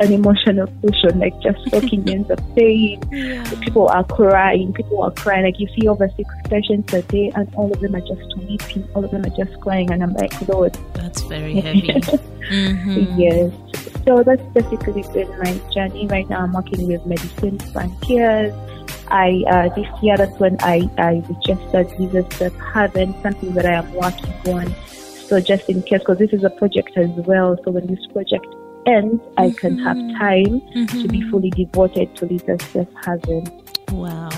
an 0.00 0.12
emotional 0.12 0.66
cushion, 0.82 1.18
like 1.18 1.38
just 1.40 1.58
in 1.92 2.24
the 2.24 2.36
pain. 2.54 3.02
Yeah. 3.10 3.44
People 3.60 3.88
are 3.88 4.04
crying. 4.04 4.72
People 4.72 5.02
are 5.02 5.10
crying. 5.10 5.44
Like 5.44 5.58
you 5.58 5.68
see 5.78 5.88
over 5.88 6.08
six 6.16 6.28
patients 6.44 6.92
a 6.92 7.02
day, 7.02 7.32
and 7.34 7.52
all 7.54 7.72
of 7.72 7.80
them 7.80 7.94
are 7.94 8.00
just 8.00 8.36
weeping. 8.38 8.88
All 8.94 9.04
of 9.04 9.10
them 9.10 9.24
are 9.24 9.36
just 9.36 9.60
crying, 9.60 9.90
and 9.90 10.02
I'm 10.02 10.14
like, 10.14 10.32
Lord, 10.48 10.74
That's 10.94 11.22
very 11.22 11.60
heavy. 11.60 11.88
Mm-hmm. 11.88 13.20
yes. 13.20 13.52
So 14.06 14.22
that's 14.22 14.42
basically 14.54 15.02
been 15.12 15.28
my 15.38 15.60
journey. 15.72 16.06
Right 16.06 16.28
now, 16.28 16.40
I'm 16.40 16.52
working 16.52 16.86
with 16.88 17.04
Medicine 17.04 17.58
Frontiers. 17.58 18.54
I 19.10 19.42
uh, 19.48 19.74
this 19.74 19.86
year 20.02 20.16
that's 20.16 20.38
when 20.38 20.56
I 20.60 20.88
I 20.98 21.22
registered 21.28 21.98
Lisa 21.98 22.24
Safe 22.36 22.60
Haven, 22.74 23.14
something 23.22 23.52
that 23.54 23.66
I 23.66 23.74
am 23.74 23.92
working 23.94 24.54
on. 24.54 24.74
So 25.28 25.40
just 25.40 25.68
in 25.68 25.82
case, 25.82 26.00
because 26.00 26.18
this 26.18 26.32
is 26.32 26.44
a 26.44 26.50
project 26.50 26.96
as 26.96 27.10
well. 27.10 27.58
So 27.64 27.70
when 27.70 27.86
this 27.86 28.04
project 28.12 28.46
ends, 28.88 29.22
I 29.36 29.50
can 29.50 29.78
have 29.78 29.96
time 30.18 30.60
to 31.02 31.08
be 31.08 31.20
Mhm. 31.20 31.30
fully 31.30 31.50
devoted 31.50 32.16
to 32.16 32.26
Lisa 32.26 32.56
Safe 32.72 32.88
Haven. 33.04 33.44
Wow. 33.92 34.30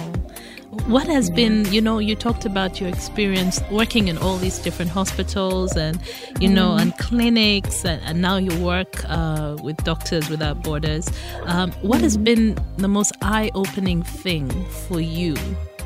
What 0.86 1.06
has 1.08 1.30
been, 1.30 1.70
you 1.72 1.80
know, 1.80 1.98
you 1.98 2.14
talked 2.14 2.44
about 2.46 2.80
your 2.80 2.88
experience 2.88 3.60
working 3.72 4.06
in 4.08 4.16
all 4.18 4.36
these 4.36 4.58
different 4.58 4.90
hospitals 4.92 5.76
and, 5.76 5.98
you 6.40 6.48
know, 6.48 6.76
and 6.76 6.96
clinics, 6.96 7.84
and, 7.84 8.00
and 8.04 8.20
now 8.22 8.36
you 8.36 8.54
work 8.64 9.04
uh, 9.08 9.56
with 9.62 9.76
Doctors 9.84 10.30
Without 10.30 10.62
Borders. 10.62 11.10
Um, 11.46 11.72
what 11.82 12.00
has 12.00 12.16
been 12.16 12.56
the 12.76 12.88
most 12.88 13.12
eye 13.20 13.50
opening 13.54 14.02
thing 14.04 14.48
for 14.86 15.00
you 15.00 15.34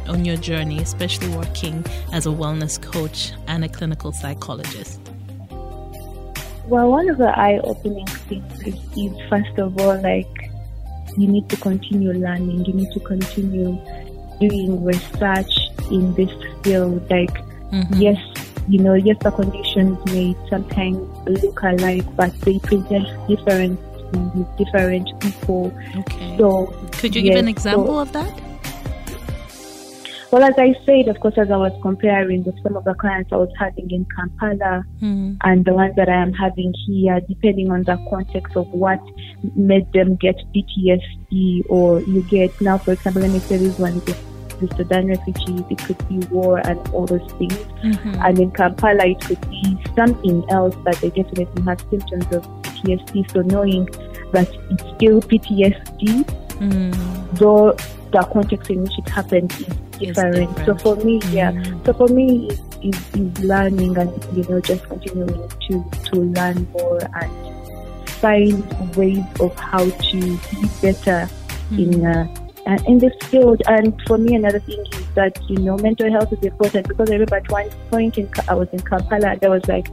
on 0.07 0.27
your 0.27 0.37
journey, 0.37 0.79
especially 0.81 1.29
working 1.29 1.85
as 2.13 2.27
a 2.27 2.31
wellness 2.31 2.81
coach 2.81 3.33
and 3.47 3.65
a 3.65 3.69
clinical 3.69 4.13
psychologist? 4.13 5.01
Well, 6.69 6.91
one 6.91 7.09
of 7.09 7.19
the 7.19 7.29
eye-opening 7.39 8.07
things 8.07 8.63
is, 8.63 8.75
is 8.97 9.13
first 9.29 9.59
of 9.59 9.79
all, 9.81 10.01
like 10.01 10.51
you 11.17 11.29
need 11.29 11.49
to 11.51 11.57
continue 11.57 12.13
learning. 12.13 12.65
You 12.65 12.73
need 12.73 12.91
to 12.93 13.01
continue 13.01 13.79
doing 14.41 14.83
research 14.85 15.53
in 15.91 16.15
this 16.15 16.31
field. 16.63 17.09
Like, 17.11 17.35
Mhm. 17.71 18.01
yes, 18.01 18.19
you 18.69 18.81
know, 18.81 18.95
yes, 18.95 19.17
the 19.21 19.31
conditions 19.31 19.99
may 20.07 20.35
sometimes 20.49 20.99
look 21.27 21.63
alike, 21.63 22.05
but 22.17 22.33
they 22.41 22.59
present 22.61 23.07
different 23.29 23.79
different 24.57 25.09
people. 25.19 25.73
Okay. 25.97 26.37
So, 26.39 26.73
Could 26.93 27.17
you 27.17 27.23
give 27.23 27.37
an 27.37 27.49
example 27.49 27.95
so- 27.95 27.99
of 27.99 28.13
that? 28.13 28.33
Well, 30.35 30.43
as 30.43 30.55
I 30.59 30.75
said, 30.85 31.07
of 31.09 31.21
course, 31.21 31.35
as 31.39 31.49
I 31.51 31.57
was 31.57 31.73
comparing 31.81 32.43
with 32.43 32.61
some 32.65 32.77
of 32.77 32.83
the 32.85 32.95
clients 32.95 33.33
I 33.33 33.37
was 33.37 33.51
having 33.59 33.89
in 33.91 34.05
Kampala, 34.17 34.85
Mm. 35.01 35.37
and 35.45 35.65
the 35.65 35.73
ones 35.75 35.95
that 35.97 36.09
I 36.09 36.17
am 36.21 36.33
having 36.33 36.75
here, 36.87 37.21
depending 37.29 37.71
on 37.71 37.85
the 37.85 37.97
context 38.11 38.57
of 38.57 38.67
what 38.73 38.99
made 39.55 39.87
them 39.93 40.17
get 40.17 40.37
PTSD 40.53 41.63
or 41.69 42.01
you 42.03 42.23
get 42.23 42.51
now, 42.61 42.79
for 42.79 42.93
example, 42.93 43.23
let 43.23 43.31
me 43.31 43.39
say 43.39 43.59
this 43.59 43.79
one 43.79 43.95
the, 44.07 44.17
the 44.61 44.75
Sudan 44.77 45.07
refugees, 45.09 45.63
it 45.71 45.79
could 45.79 46.09
be 46.09 46.19
war 46.35 46.59
and 46.67 46.79
all 46.93 47.07
those 47.07 47.31
things. 47.39 47.55
Mhm. 47.85 48.25
And 48.27 48.39
in 48.41 48.51
Kampala, 48.51 49.07
it 49.07 49.21
could 49.21 49.41
be 49.51 49.79
something 49.95 50.45
else, 50.51 50.75
but 50.85 50.97
they 50.97 51.11
definitely 51.11 51.63
have 51.63 51.81
symptoms 51.91 52.27
of 52.35 52.43
PTSD. 52.63 53.25
So 53.33 53.43
knowing 53.43 53.89
that 54.33 54.49
it's 54.71 54.85
still 54.97 55.21
PTSD, 55.21 56.25
Mm. 56.59 56.93
though 57.35 57.77
the 58.13 58.23
context 58.33 58.71
in 58.71 58.83
which 58.83 58.97
it 58.99 59.09
happened 59.09 59.53
is 59.59 59.67
different. 59.99 60.57
So 60.67 60.77
for 60.77 60.97
me, 60.97 61.21
yeah. 61.31 61.53
Mm. 61.53 61.85
So 61.87 61.93
for 61.93 62.09
me, 62.09 62.49
is, 62.49 62.61
is, 62.83 63.15
is 63.15 63.45
learning 63.45 63.97
and 63.97 64.11
you 64.37 64.45
know 64.45 64.61
just 64.61 64.85
continuing 64.85 65.49
to 65.69 65.85
to 66.11 66.17
learn 66.21 66.69
more 66.73 67.01
and 67.21 67.55
find 68.07 68.97
ways 68.97 69.25
of 69.41 69.55
how 69.59 69.85
to 69.89 70.21
be 70.21 70.69
better 70.81 71.29
in 71.73 72.05
uh, 72.05 72.27
uh, 72.67 72.79
in 72.87 72.99
this 72.99 73.13
field. 73.25 73.63
And 73.67 74.01
for 74.07 74.19
me, 74.19 74.35
another 74.35 74.61
thing 74.61 74.85
is 74.93 75.07
that 75.15 75.39
you 75.49 75.59
know 75.59 75.77
mental 75.79 76.11
health 76.11 76.33
is 76.33 76.43
important 76.43 76.89
because 76.89 77.11
I 77.11 77.15
remember 77.15 77.37
at 77.37 77.51
one 77.51 77.71
point 77.91 78.19
in 78.19 78.29
I 78.49 78.55
was 78.55 78.69
in 78.73 78.81
Kampala 78.81 79.33
and 79.33 79.45
I 79.45 79.49
was 79.49 79.67
like, 79.67 79.89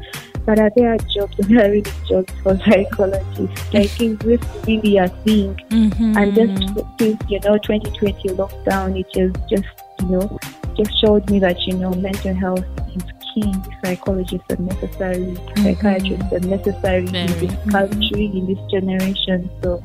but 0.46 0.60
are 0.60 0.72
there 0.76 0.98
jobs? 0.98 1.40
Are 1.40 1.44
there 1.44 1.72
really 1.72 1.92
jobs 2.08 2.34
for 2.44 2.58
psychologists? 2.58 3.74
Like, 3.74 4.02
is 4.02 4.18
this 4.20 4.42
really 4.66 4.98
a 4.98 5.08
thing? 5.24 5.56
Mhm. 5.70 6.16
And 6.18 6.36
just 6.36 6.86
since 7.00 7.22
you 7.30 7.40
know 7.42 7.58
2020 7.58 8.30
lockdown, 8.30 9.00
it 9.00 9.08
is 9.16 9.34
just 9.50 9.68
you 10.02 10.08
know 10.18 10.40
just 10.78 10.92
showed 11.04 11.30
me 11.30 11.40
that 11.40 11.60
you 11.68 11.74
know 11.78 11.92
mental 11.92 12.34
health 12.34 12.66
is 12.96 13.04
key. 13.34 13.54
Psychologists 13.84 14.46
are 14.50 14.58
necessary. 14.58 15.38
Psychiatrists 15.58 16.34
are 16.34 16.40
necessary 16.40 17.06
Very. 17.08 17.32
in 17.32 17.48
this 17.48 17.72
country, 17.72 18.26
in 18.26 18.48
this 18.48 18.72
generation. 18.72 19.50
So 19.64 19.84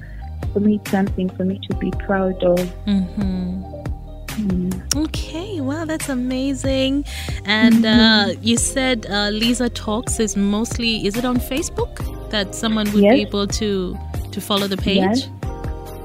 for 0.53 0.61
me, 0.61 0.77
it's 0.77 0.91
something 0.91 1.29
for 1.31 1.45
me 1.45 1.61
to 1.71 1.77
be 1.77 1.91
proud 2.07 2.43
of. 2.43 2.59
Mm-hmm. 2.87 3.63
Mm. 4.37 4.97
Okay, 5.07 5.61
wow, 5.63 5.85
that's 5.87 6.09
amazing. 6.11 7.05
And 7.47 7.87
uh, 7.87 8.35
you 8.43 8.57
said 8.59 9.07
uh, 9.09 9.31
Lisa 9.31 9.71
Talks 9.71 10.21
is 10.21 10.37
mostly, 10.37 11.07
is 11.07 11.17
it 11.17 11.25
on 11.25 11.39
Facebook 11.39 12.31
that 12.31 12.55
someone 12.55 12.91
would 12.93 13.03
Yes. 13.03 13.15
be 13.15 13.23
able 13.23 13.47
to 13.47 13.97
to 14.33 14.41
follow 14.41 14.67
the 14.67 14.77
page? 14.77 14.97
Yes. 14.99 15.29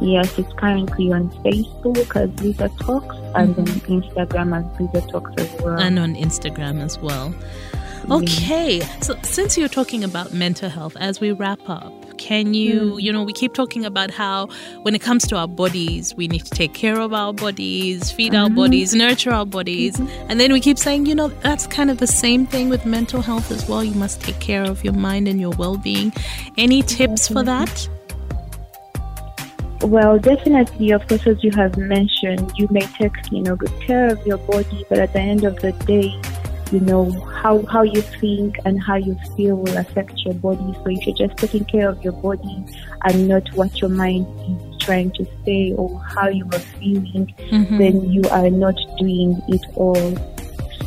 Yes, 0.01 0.39
it's 0.39 0.51
currently 0.53 1.11
on 1.11 1.29
Facebook 1.43 2.15
as 2.15 2.43
Lisa 2.43 2.69
Talks 2.79 3.15
and 3.35 3.55
mm-hmm. 3.55 3.93
on 3.93 4.01
Instagram 4.01 4.57
as 4.57 4.79
Lisa 4.79 5.07
Talks 5.07 5.31
as 5.37 5.61
well. 5.61 5.79
And 5.79 5.99
on 5.99 6.15
Instagram 6.15 6.81
as 6.81 6.97
well. 6.97 7.33
Okay, 8.09 8.79
so 9.01 9.15
since 9.21 9.57
you're 9.57 9.67
talking 9.67 10.03
about 10.03 10.33
mental 10.33 10.69
health, 10.69 10.97
as 10.99 11.21
we 11.21 11.31
wrap 11.31 11.59
up, 11.69 11.93
can 12.17 12.53
you, 12.53 12.93
mm. 12.93 13.01
you 13.01 13.13
know, 13.13 13.23
we 13.23 13.31
keep 13.31 13.53
talking 13.53 13.85
about 13.85 14.09
how 14.09 14.47
when 14.81 14.95
it 14.95 15.01
comes 15.01 15.25
to 15.27 15.35
our 15.37 15.47
bodies, 15.47 16.15
we 16.15 16.27
need 16.27 16.43
to 16.45 16.49
take 16.49 16.73
care 16.73 16.99
of 16.99 17.13
our 17.13 17.31
bodies, 17.31 18.11
feed 18.11 18.33
our 18.33 18.47
mm-hmm. 18.47 18.55
bodies, 18.55 18.95
nurture 18.95 19.31
our 19.31 19.45
bodies. 19.45 19.97
Mm-hmm. 19.97 20.31
And 20.31 20.39
then 20.39 20.51
we 20.51 20.59
keep 20.59 20.79
saying, 20.79 21.05
you 21.05 21.15
know, 21.15 21.27
that's 21.27 21.67
kind 21.67 21.91
of 21.91 21.99
the 21.99 22.07
same 22.07 22.47
thing 22.47 22.69
with 22.69 22.85
mental 22.85 23.21
health 23.21 23.51
as 23.51 23.67
well. 23.69 23.83
You 23.83 23.95
must 23.95 24.21
take 24.21 24.39
care 24.39 24.63
of 24.63 24.83
your 24.83 24.93
mind 24.93 25.27
and 25.27 25.39
your 25.39 25.51
well 25.51 25.77
being. 25.77 26.11
Any 26.57 26.81
tips 26.81 27.27
for 27.27 27.43
that? 27.43 27.87
Well, 29.83 30.19
definitely, 30.19 30.91
of 30.91 31.07
course, 31.07 31.25
as 31.25 31.43
you 31.43 31.51
have 31.55 31.75
mentioned, 31.77 32.51
you 32.55 32.67
may 32.69 32.81
take, 32.81 33.13
you 33.31 33.41
know, 33.41 33.55
good 33.55 33.73
care 33.81 34.07
of 34.11 34.25
your 34.27 34.37
body, 34.37 34.85
but 34.89 34.99
at 34.99 35.11
the 35.13 35.19
end 35.19 35.43
of 35.43 35.55
the 35.59 35.71
day, 35.71 36.13
you 36.71 36.79
know, 36.79 37.09
how, 37.41 37.63
how 37.65 37.81
you 37.81 38.01
think 38.01 38.57
and 38.63 38.81
how 38.81 38.95
you 38.95 39.17
feel 39.35 39.55
will 39.55 39.77
affect 39.77 40.19
your 40.19 40.35
body. 40.35 40.73
So 40.75 40.83
if 40.87 41.05
you're 41.05 41.15
just 41.27 41.37
taking 41.37 41.65
care 41.65 41.89
of 41.89 42.01
your 42.03 42.13
body 42.13 42.63
and 43.03 43.27
not 43.27 43.51
what 43.55 43.81
your 43.81 43.89
mind 43.89 44.25
is 44.47 44.77
trying 44.77 45.11
to 45.11 45.25
say 45.45 45.73
or 45.73 45.99
how 45.99 46.29
you 46.29 46.45
are 46.53 46.59
feeling, 46.59 47.33
Mhm. 47.51 47.77
then 47.77 48.11
you 48.11 48.21
are 48.31 48.49
not 48.49 48.75
doing 48.99 49.41
it 49.47 49.61
all. 49.75 50.15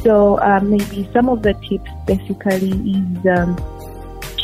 So 0.02 0.36
uh, 0.38 0.60
maybe 0.62 1.08
some 1.12 1.28
of 1.28 1.42
the 1.42 1.54
tips 1.68 1.90
basically 2.06 2.70
is 2.70 3.26
um, 3.38 3.56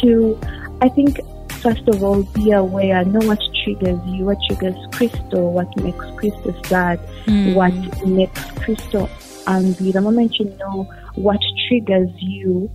to, 0.03 0.39
I 0.83 0.89
think, 0.89 1.21
first 1.61 1.87
of 1.89 2.03
all, 2.03 2.23
be 2.35 2.51
aware, 2.53 3.05
know 3.05 3.27
what 3.27 3.41
triggers 3.65 4.01
you, 4.07 4.25
what 4.25 4.39
triggers 4.49 4.75
Crystal, 4.93 5.53
what 5.53 5.69
makes 5.79 6.05
Crystal 6.17 6.55
sad, 6.65 6.99
Mm. 7.27 7.55
what 7.55 8.07
makes 8.07 8.45
Crystal 8.63 9.09
angry. 9.47 9.93
The 9.93 10.01
moment 10.01 10.39
you 10.39 10.47
know 10.59 10.89
what 11.15 11.41
triggers 11.69 12.11
you, 12.19 12.71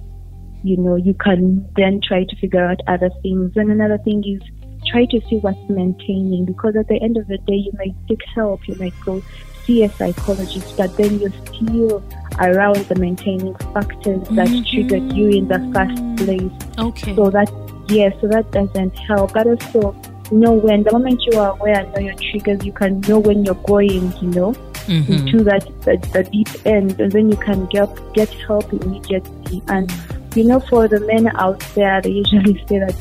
you 0.63 0.77
know, 0.77 0.95
you 0.95 1.13
can 1.13 1.65
then 1.75 1.99
try 2.07 2.23
to 2.23 2.35
figure 2.37 2.65
out 2.65 2.79
other 2.87 3.09
things. 3.21 3.51
And 3.55 3.71
another 3.71 3.97
thing 3.99 4.23
is 4.25 4.41
try 4.87 5.05
to 5.05 5.21
see 5.29 5.37
what's 5.37 5.57
maintaining 5.69 6.45
because 6.45 6.75
at 6.75 6.87
the 6.87 7.01
end 7.01 7.17
of 7.17 7.27
the 7.27 7.37
day, 7.39 7.55
you 7.55 7.71
might 7.77 7.95
seek 8.07 8.19
help, 8.35 8.67
you 8.67 8.75
might 8.75 8.93
go 9.03 9.21
see 9.65 9.83
a 9.83 9.89
psychologist, 9.89 10.77
but 10.77 10.95
then 10.97 11.19
you're 11.19 11.31
still 11.45 12.03
around 12.39 12.77
the 12.85 12.95
maintaining 12.95 13.55
factors 13.73 14.21
that 14.29 14.47
Mhm. 14.47 14.65
triggered 14.67 15.13
you 15.13 15.29
in 15.29 15.47
the 15.47 15.59
first 15.73 16.17
place. 16.17 16.51
Okay. 16.77 17.15
So 17.15 17.29
that 17.31 17.49
yeah, 17.87 18.09
so 18.21 18.27
that 18.27 18.51
doesn't 18.51 18.97
help. 18.97 19.33
But 19.33 19.47
also 19.47 19.95
know 20.31 20.53
when 20.53 20.83
the 20.83 20.91
moment 20.91 21.21
you 21.31 21.39
are 21.39 21.51
aware 21.51 21.79
and 21.81 21.93
know 21.93 21.99
your 22.01 22.15
triggers, 22.15 22.65
you 22.65 22.71
can 22.71 22.99
know 23.01 23.19
when 23.19 23.45
you're 23.45 23.55
going, 23.65 24.11
you 24.21 24.27
know, 24.29 24.53
Mhm. 24.87 25.09
into 25.09 25.43
that 25.43 25.65
the, 25.81 25.97
the 26.13 26.23
deep 26.31 26.49
end, 26.65 26.99
and 26.99 27.11
then 27.11 27.29
you 27.29 27.37
can 27.37 27.65
get 27.67 27.89
get 28.13 28.29
help 28.47 28.71
immediately. 28.73 29.61
And 29.67 29.91
you 30.35 30.43
know, 30.43 30.59
for 30.59 30.87
the 30.87 30.99
men 31.01 31.27
out 31.35 31.59
there, 31.75 32.01
they 32.01 32.11
usually 32.11 32.55
say 32.69 32.79
that 32.79 32.95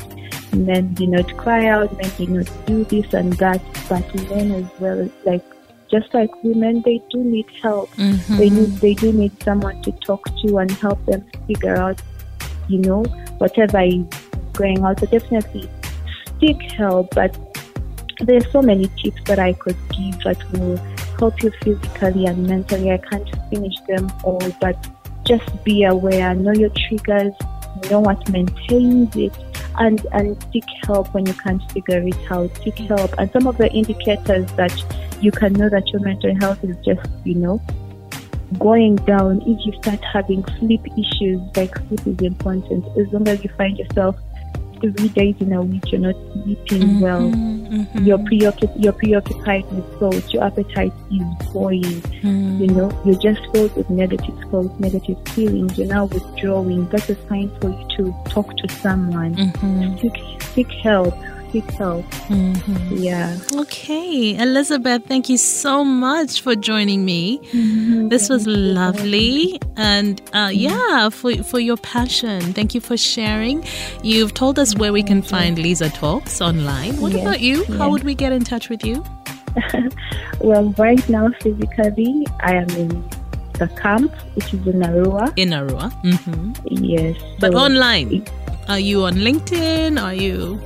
men 0.55 0.93
do 0.93 1.05
not 1.07 1.35
cry 1.37 1.67
out, 1.67 1.91
men 2.01 2.11
do 2.17 2.27
not 2.27 2.49
do 2.65 2.83
this 2.85 3.13
and 3.13 3.33
that, 3.33 3.61
but 3.89 4.03
men 4.31 4.51
as 4.51 4.65
well, 4.79 5.09
like 5.25 5.43
just 5.91 6.11
like 6.13 6.31
women, 6.43 6.81
they 6.85 6.99
do 7.11 7.23
need 7.23 7.45
help. 7.61 7.89
Mhm. 7.97 8.37
They 8.37 8.49
need 8.49 8.71
they 8.85 8.93
do 8.95 9.11
need 9.13 9.31
someone 9.43 9.81
to 9.83 9.91
talk 10.07 10.23
to 10.41 10.57
and 10.57 10.71
help 10.71 11.05
them 11.05 11.23
figure 11.47 11.75
out, 11.75 12.01
you 12.67 12.79
know, 12.79 13.03
whatever 13.37 13.81
is 13.81 14.05
going 14.55 14.83
out. 14.83 14.99
So 14.99 15.05
definitely 15.07 15.69
seek 16.39 16.61
help. 16.73 17.13
But 17.13 17.37
there's 18.21 18.49
so 18.51 18.61
many 18.61 18.89
tips 19.01 19.21
that 19.25 19.39
I 19.39 19.53
could 19.53 19.77
give 19.89 20.19
that 20.23 20.37
will 20.53 20.77
help 21.19 21.41
you 21.43 21.51
physically 21.61 22.25
and 22.25 22.47
mentally. 22.47 22.91
I 22.91 22.97
can't 22.97 23.29
finish 23.49 23.75
them 23.87 24.11
all, 24.23 24.41
but 24.61 24.77
just 25.25 25.63
be 25.63 25.83
aware, 25.83 26.33
know 26.35 26.53
your 26.53 26.69
triggers, 26.69 27.33
you 27.83 27.89
know 27.89 27.99
what 27.99 28.29
maintains 28.29 29.15
it, 29.15 29.35
and 29.79 30.05
and 30.13 30.37
seek 30.51 30.63
help 30.85 31.13
when 31.13 31.25
you 31.25 31.33
can't 31.33 31.61
figure 31.71 32.01
it 32.07 32.31
out. 32.31 32.55
Seek 32.63 32.75
mm-hmm. 32.75 32.95
help. 32.95 33.13
And 33.17 33.31
some 33.31 33.47
of 33.47 33.57
the 33.57 33.71
indicators 33.71 34.51
that 34.53 34.73
you 35.21 35.31
can 35.31 35.53
know 35.53 35.69
that 35.69 35.87
your 35.89 36.01
mental 36.01 36.35
health 36.39 36.63
is 36.63 36.77
just, 36.85 37.09
you 37.23 37.35
know, 37.35 37.61
going 38.59 38.95
down 38.97 39.41
if 39.41 39.65
you 39.65 39.73
start 39.81 40.03
having 40.03 40.45
sleep 40.59 40.81
issues, 40.97 41.41
like 41.55 41.75
sleep 41.87 42.07
is 42.07 42.19
important. 42.19 42.85
As 42.97 43.11
long 43.11 43.27
as 43.27 43.43
you 43.43 43.49
find 43.57 43.77
yourself 43.77 44.15
three 44.91 45.09
days 45.09 45.35
in 45.39 45.53
a 45.53 45.61
week 45.61 45.91
you're 45.91 46.01
not 46.01 46.15
sleeping 46.33 46.99
well, 46.99 47.21
Mhm, 47.21 47.87
mhm. 47.93 48.05
you're 48.05 48.17
preoccupied 48.19 48.83
you're 48.83 48.93
preoccupied 48.93 49.65
with 49.71 49.99
thoughts, 49.99 50.33
your 50.33 50.43
appetite 50.43 50.93
is 51.11 51.47
going, 51.53 51.81
Mhm. 51.83 52.59
you 52.59 52.67
know, 52.67 52.91
you're 53.05 53.19
just 53.19 53.41
filled 53.51 53.75
with 53.75 53.89
negative 53.89 54.35
thoughts, 54.51 54.79
negative 54.79 55.17
feelings, 55.29 55.77
you're 55.77 55.87
now 55.87 56.05
withdrawing. 56.05 56.87
That's 56.91 57.09
a 57.09 57.15
sign 57.27 57.49
for 57.59 57.69
you 57.69 57.85
to 57.97 58.13
talk 58.29 58.55
to 58.57 58.67
someone. 58.81 59.35
Mhm. 59.35 59.99
Seek 60.01 60.17
seek 60.53 60.71
help. 60.83 61.13
Help. 61.61 62.05
Mhm. 62.29 62.99
Yeah. 62.99 63.37
Okay, 63.55 64.35
Elizabeth, 64.37 65.03
thank 65.07 65.29
you 65.29 65.37
so 65.37 65.83
much 65.83 66.41
for 66.41 66.55
joining 66.55 67.05
me. 67.05 67.39
This 68.09 68.29
was 68.29 68.45
lovely, 68.47 69.59
and 69.77 70.21
uh, 70.33 70.49
yeah, 70.53 71.09
for 71.09 71.31
for 71.43 71.59
your 71.59 71.77
passion. 71.77 72.41
Thank 72.53 72.75
you 72.75 72.81
for 72.81 72.97
sharing. 72.97 73.63
You've 74.03 74.33
told 74.33 74.59
us 74.59 74.75
where 74.75 74.91
we 74.93 75.03
can 75.03 75.21
find 75.21 75.57
Lisa 75.57 75.89
Talks 75.89 76.41
online. 76.41 76.99
What 77.01 77.11
Yes, 77.13 77.21
about 77.21 77.39
you? 77.41 77.63
How 77.77 77.89
would 77.89 78.03
we 78.03 78.15
get 78.15 78.31
in 78.31 78.43
touch 78.43 78.69
with 78.69 78.83
you? 78.85 79.03
Well, 80.41 80.73
right 80.77 81.07
now, 81.09 81.29
physically, 81.41 82.27
I 82.41 82.55
am 82.55 82.69
in 82.71 82.89
the 83.53 83.67
camp, 83.81 84.11
which 84.35 84.53
is 84.53 84.67
in 84.67 84.81
Arua. 84.81 85.31
In 85.37 85.49
Arua. 85.51 85.89
hmm 86.03 86.51
Yes. 86.69 87.15
But 87.39 87.53
so- 87.53 87.59
online, 87.59 88.25
are 88.67 88.79
you 88.79 89.03
on 89.05 89.15
LinkedIn? 89.15 90.01
Are 90.01 90.13
you 90.13 90.59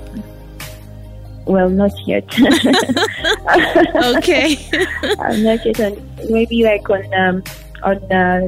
Well, 1.45 1.69
not 1.69 1.91
yet. 2.07 2.25
okay? 4.17 4.57
I'm 5.19 5.43
not 5.43 5.65
yet 5.65 5.79
on. 5.79 6.09
Maybe 6.29 6.63
like 6.63 6.89
on 6.89 7.13
um, 7.13 7.43
on 7.83 7.97
uh, 8.11 8.47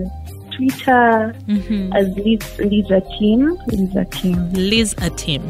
Twitter 0.56 1.34
hmm 1.45 1.93
as 1.93 2.08
Liz 2.17 2.60
Liz 2.60 2.71
Lisa 2.71 3.01
Team. 3.19 3.58
Lisa 3.67 4.06
Team. 4.06 4.51
Liz 4.54 4.93
Atim 4.95 5.41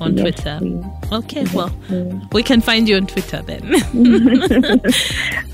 on 0.00 0.16
Yes, 0.16 0.22
Twitter. 0.42 0.58
please. 0.58 0.84
Okay, 1.12 1.44
well, 1.54 1.70
Yes, 1.88 2.14
we 2.32 2.42
can 2.42 2.60
find 2.60 2.88
you 2.88 2.96
on 2.96 3.06
Twitter 3.06 3.40
then. 3.42 3.62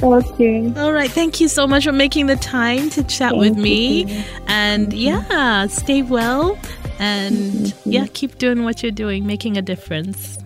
okay. 0.03 0.73
All 0.77 0.93
right. 0.93 1.11
Thank 1.11 1.41
you 1.41 1.49
so 1.49 1.67
much 1.67 1.85
for 1.85 1.93
making 1.93 2.27
the 2.27 2.37
time 2.37 2.89
to 2.91 3.03
chat 3.05 3.37
with 3.37 3.57
me. 3.57 4.05
you. 4.05 4.25
And 4.47 4.93
yeah, 4.93 5.67
stay 5.67 6.03
well. 6.03 6.59
And 6.99 7.37
Mm-hmm. 7.37 7.91
yeah, 7.93 8.07
keep 8.13 8.39
doing 8.39 8.65
what 8.65 8.83
you're 8.83 8.91
doing, 8.93 9.27
making 9.27 9.57
a 9.57 9.63
difference. 9.63 10.39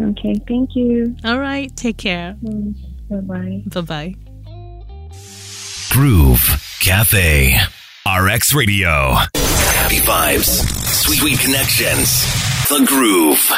Okay. 0.00 0.34
Thank 0.48 0.74
you. 0.74 1.16
All 1.24 1.38
right. 1.38 1.74
Take 1.76 1.98
care. 1.98 2.36
Mm, 2.42 2.74
bye 3.08 3.16
bye. 3.20 3.62
Bye 3.66 3.80
bye. 3.80 4.14
Groove 5.90 6.40
Cafe. 6.80 7.56
RX 8.06 8.54
Radio. 8.54 9.12
Happy 9.14 9.98
vibes. 9.98 10.48
Sweet, 11.04 11.18
sweet 11.18 11.38
connections. 11.40 12.24
The 12.68 12.84
Groove. 12.86 13.50